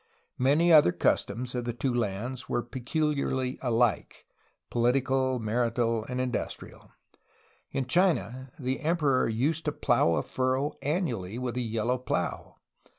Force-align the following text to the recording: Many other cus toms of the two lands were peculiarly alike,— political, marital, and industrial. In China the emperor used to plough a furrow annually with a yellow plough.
Many 0.39 0.73
other 0.73 0.91
cus 0.91 1.23
toms 1.25 1.53
of 1.53 1.65
the 1.65 1.73
two 1.73 1.93
lands 1.93 2.49
were 2.49 2.63
peculiarly 2.63 3.59
alike,— 3.61 4.25
political, 4.71 5.37
marital, 5.37 6.05
and 6.05 6.19
industrial. 6.19 6.91
In 7.69 7.85
China 7.85 8.49
the 8.57 8.79
emperor 8.79 9.29
used 9.29 9.63
to 9.65 9.71
plough 9.71 10.15
a 10.15 10.23
furrow 10.23 10.73
annually 10.81 11.37
with 11.37 11.55
a 11.55 11.61
yellow 11.61 11.99
plough. 11.99 12.55